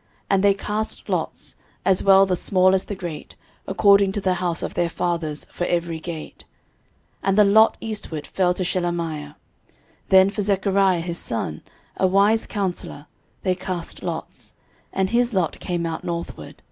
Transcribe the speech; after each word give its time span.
13:026:013 0.00 0.08
And 0.30 0.44
they 0.44 0.54
cast 0.54 1.08
lots, 1.10 1.56
as 1.84 2.02
well 2.02 2.24
the 2.24 2.34
small 2.34 2.74
as 2.74 2.84
the 2.84 2.94
great, 2.94 3.36
according 3.66 4.12
to 4.12 4.20
the 4.22 4.36
house 4.40 4.62
of 4.62 4.72
their 4.72 4.88
fathers, 4.88 5.44
for 5.52 5.66
every 5.66 6.00
gate. 6.00 6.46
13:026:014 7.22 7.28
And 7.28 7.36
the 7.36 7.44
lot 7.44 7.76
eastward 7.82 8.26
fell 8.26 8.54
to 8.54 8.62
Shelemiah. 8.62 9.34
Then 10.08 10.30
for 10.30 10.40
Zechariah 10.40 11.00
his 11.00 11.18
son, 11.18 11.60
a 11.98 12.06
wise 12.06 12.46
counsellor, 12.46 13.08
they 13.42 13.54
cast 13.54 14.02
lots; 14.02 14.54
and 14.90 15.10
his 15.10 15.34
lot 15.34 15.60
came 15.60 15.84
out 15.84 16.02
northward. 16.02 16.62